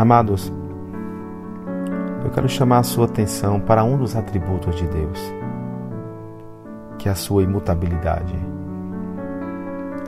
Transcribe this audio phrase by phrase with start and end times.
[0.00, 0.50] Amados,
[2.24, 5.20] eu quero chamar a sua atenção para um dos atributos de Deus,
[6.98, 8.34] que é a sua imutabilidade.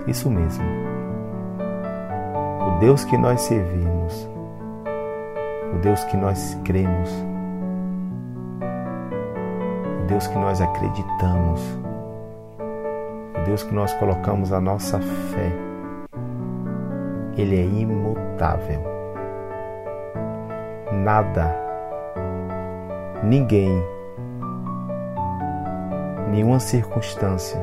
[0.06, 0.64] Isso mesmo.
[2.66, 4.30] O Deus que nós servimos,
[5.74, 7.10] o Deus que nós cremos,
[10.04, 11.60] o Deus que nós acreditamos,
[13.38, 15.52] o Deus que nós colocamos a nossa fé,
[17.36, 18.91] Ele é imutável
[21.02, 21.52] nada,
[23.24, 23.84] ninguém,
[26.30, 27.60] nenhuma circunstância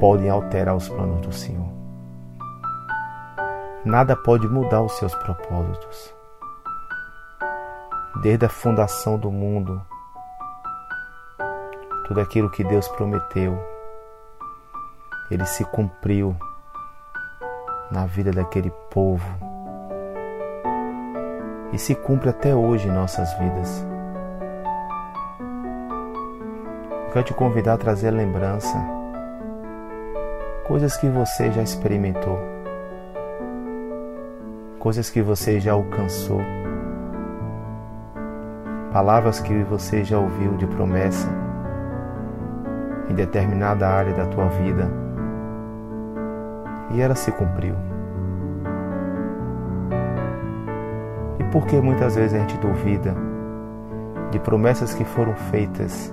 [0.00, 1.68] podem alterar os planos do Senhor.
[3.84, 6.12] Nada pode mudar os seus propósitos.
[8.20, 9.80] Desde a fundação do mundo,
[12.08, 13.56] tudo aquilo que Deus prometeu,
[15.30, 16.36] ele se cumpriu
[17.92, 19.45] na vida daquele povo
[21.72, 23.86] e se cumpre até hoje em nossas vidas.
[27.06, 28.76] Eu quero te convidar a trazer lembrança,
[30.66, 32.38] coisas que você já experimentou,
[34.78, 36.40] coisas que você já alcançou,
[38.92, 41.28] palavras que você já ouviu de promessa
[43.08, 44.90] em determinada área da tua vida
[46.92, 47.95] e ela se cumpriu.
[51.44, 53.14] Porque muitas vezes a gente duvida
[54.30, 56.12] de promessas que foram feitas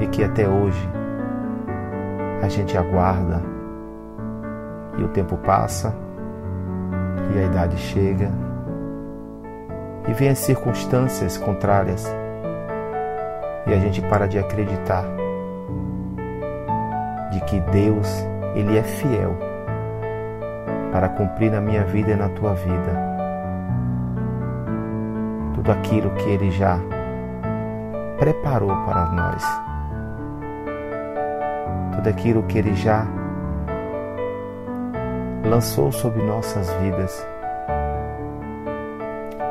[0.00, 0.88] e que até hoje
[2.42, 3.42] a gente aguarda?
[4.96, 5.94] E o tempo passa
[7.34, 8.30] e a idade chega
[10.06, 12.06] e vem as circunstâncias contrárias
[13.66, 15.04] e a gente para de acreditar
[17.32, 18.24] de que Deus
[18.54, 19.36] ele é fiel
[20.92, 23.13] para cumprir na minha vida e na tua vida
[25.64, 26.78] tudo aquilo que Ele já
[28.18, 29.42] preparou para nós,
[31.94, 33.06] tudo aquilo que Ele já
[35.48, 37.26] lançou sobre nossas vidas,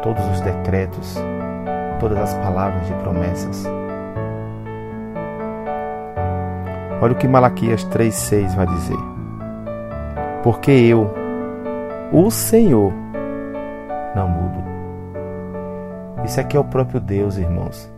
[0.03, 1.17] todos os decretos,
[1.99, 3.65] todas as palavras de promessas.
[7.01, 8.97] Olha o que Malaquias 3,6 vai dizer.
[10.43, 11.11] Porque eu,
[12.11, 12.93] o Senhor,
[14.15, 14.72] não mudo.
[16.23, 17.91] Isso aqui é o próprio Deus, irmãos,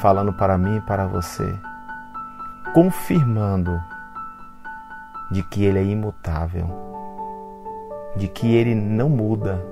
[0.00, 1.54] falando para mim e para você,
[2.72, 3.78] confirmando
[5.30, 6.66] de que Ele é imutável,
[8.16, 9.62] de que Ele não muda.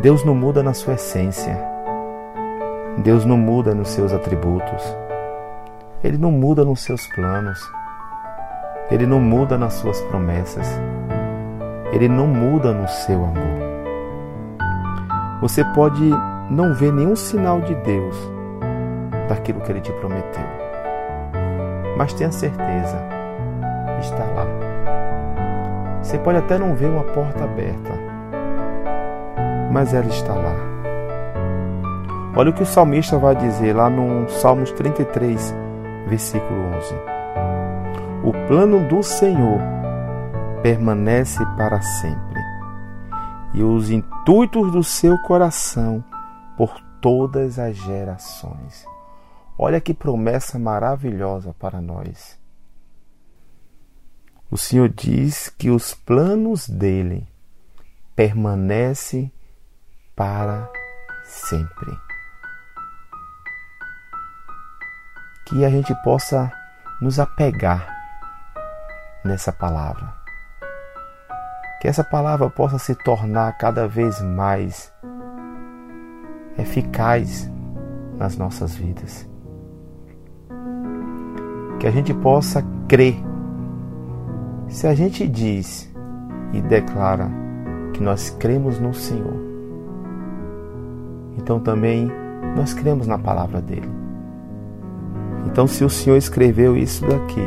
[0.00, 1.58] Deus não muda na sua essência,
[2.98, 4.96] Deus não muda nos seus atributos,
[6.02, 7.60] Ele não muda nos seus planos,
[8.88, 10.68] Ele não muda nas suas promessas
[11.92, 13.62] ele não muda no seu amor.
[15.42, 16.10] Você pode
[16.50, 18.16] não ver nenhum sinal de Deus
[19.28, 20.44] daquilo que ele te prometeu,
[21.96, 22.98] mas tenha certeza,
[24.00, 24.46] está lá.
[26.02, 27.92] Você pode até não ver uma porta aberta,
[29.70, 30.54] mas ela está lá.
[32.34, 35.54] Olha o que o salmista vai dizer lá no Salmos 33,
[36.06, 36.94] versículo 11.
[38.24, 39.60] O plano do Senhor
[40.62, 42.40] permanece para sempre,
[43.52, 46.02] e os intuitos do seu coração
[46.56, 48.86] por todas as gerações.
[49.58, 52.38] Olha que promessa maravilhosa para nós.
[54.48, 57.26] O Senhor diz que os planos dele
[58.14, 59.32] permanecem
[60.14, 60.70] para
[61.24, 61.90] sempre.
[65.46, 66.52] Que a gente possa
[67.00, 67.88] nos apegar
[69.24, 70.21] nessa palavra
[71.82, 74.92] que essa palavra possa se tornar cada vez mais
[76.56, 77.50] eficaz
[78.16, 79.28] nas nossas vidas.
[81.80, 83.16] Que a gente possa crer.
[84.68, 85.92] Se a gente diz
[86.52, 87.28] e declara
[87.92, 89.42] que nós cremos no Senhor,
[91.36, 92.08] Então também
[92.54, 93.90] nós cremos na palavra dele.
[95.46, 97.42] Então, se o Senhor escreveu isso daqui,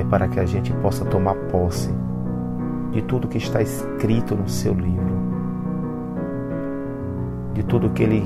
[0.00, 1.94] é para que a gente possa tomar posse
[2.96, 5.14] de tudo que está escrito no seu livro,
[7.52, 8.24] de tudo que ele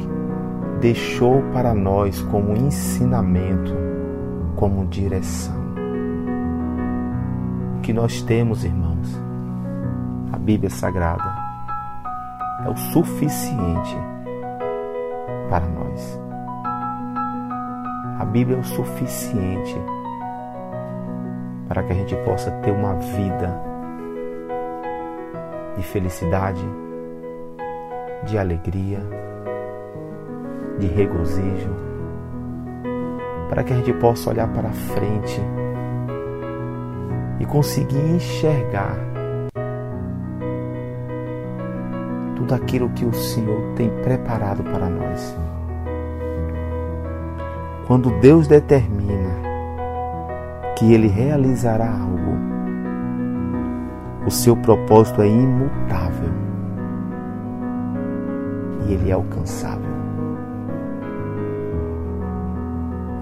[0.81, 3.75] deixou para nós como ensinamento,
[4.55, 5.57] como direção.
[7.79, 9.21] O que nós temos, irmãos,
[10.33, 11.35] a Bíblia Sagrada,
[12.65, 13.97] é o suficiente
[15.49, 16.21] para nós.
[18.21, 19.77] A Bíblia é o suficiente
[21.67, 23.70] para que a gente possa ter uma vida
[25.81, 26.63] de felicidade,
[28.27, 29.01] de alegria,
[30.79, 31.75] de regozijo,
[33.49, 35.41] para que a gente possa olhar para frente
[37.41, 38.95] e conseguir enxergar
[42.37, 45.35] tudo aquilo que o Senhor tem preparado para nós.
[47.87, 49.31] Quando Deus determina
[50.77, 52.20] que Ele realizará algo,
[54.27, 56.31] o seu propósito é imutável
[58.87, 59.91] e ele é alcançável.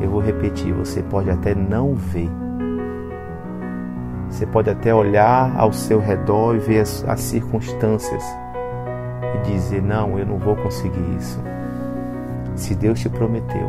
[0.00, 2.30] Eu vou repetir: você pode até não ver,
[4.28, 8.24] você pode até olhar ao seu redor e ver as, as circunstâncias
[9.36, 11.40] e dizer: não, eu não vou conseguir isso.
[12.54, 13.68] Se Deus te prometeu,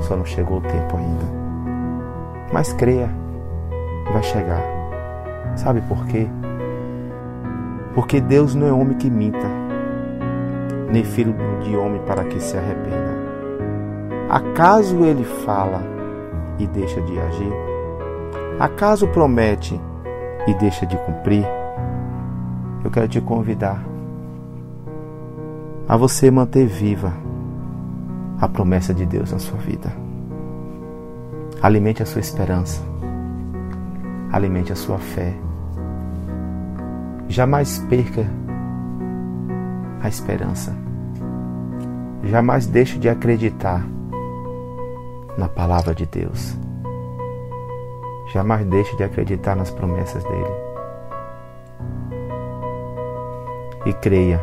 [0.00, 1.24] só não chegou o tempo ainda.
[2.52, 3.10] Mas creia,
[4.10, 4.77] vai chegar.
[5.56, 6.28] Sabe por quê?
[7.94, 9.48] Porque Deus não é homem que minta,
[10.90, 13.18] nem filho de homem para que se arrependa.
[14.28, 15.82] Acaso ele fala
[16.58, 17.52] e deixa de agir?
[18.60, 19.80] Acaso promete
[20.46, 21.46] e deixa de cumprir?
[22.84, 23.82] Eu quero te convidar
[25.88, 27.12] a você manter viva
[28.40, 29.90] a promessa de Deus na sua vida.
[31.60, 32.97] Alimente a sua esperança.
[34.32, 35.34] Alimente a sua fé.
[37.28, 38.26] Jamais perca
[40.02, 40.74] a esperança.
[42.24, 43.84] Jamais deixe de acreditar
[45.36, 46.56] na palavra de Deus.
[48.32, 50.68] Jamais deixe de acreditar nas promessas dele.
[53.86, 54.40] E creia.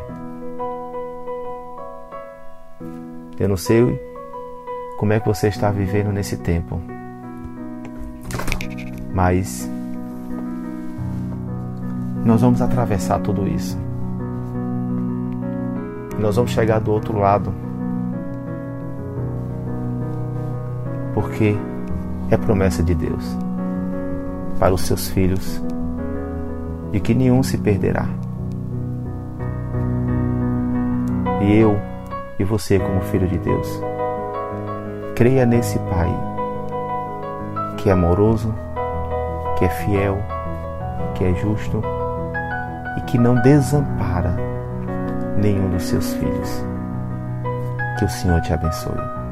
[3.38, 4.02] Eu não sei
[4.98, 6.81] como é que você está vivendo nesse tempo,
[9.14, 9.70] mas
[12.25, 13.77] nós vamos atravessar tudo isso.
[16.19, 17.54] Nós vamos chegar do outro lado.
[21.13, 21.56] Porque
[22.31, 23.38] é promessa de Deus
[24.60, 25.63] para os seus filhos
[26.92, 28.07] de que nenhum se perderá.
[31.42, 31.80] E eu
[32.39, 33.80] e você, como filho de Deus,
[35.16, 36.10] creia nesse Pai
[37.78, 38.51] que é amoroso,
[39.60, 40.18] que é fiel,
[41.13, 41.83] que é justo
[42.97, 44.36] e que não desampara
[45.38, 46.65] nenhum dos seus filhos.
[47.97, 49.25] Que o Senhor te abençoe.